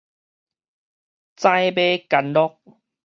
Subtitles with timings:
[1.35, 2.57] 指尾干樂